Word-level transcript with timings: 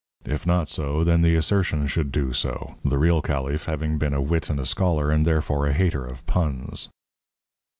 If 0.25 0.47
not 0.47 0.67
so, 0.67 1.03
then 1.03 1.21
the 1.21 1.35
assertion 1.35 1.85
should 1.85 2.11
do 2.11 2.33
so, 2.33 2.73
the 2.83 2.97
real 2.97 3.21
caliph 3.21 3.65
having 3.65 3.99
been 3.99 4.15
a 4.15 4.19
wit 4.19 4.49
and 4.49 4.59
a 4.59 4.65
scholar 4.65 5.11
and 5.11 5.27
therefore 5.27 5.67
a 5.67 5.73
hater 5.73 6.05
of 6.07 6.25
puns. 6.25 6.89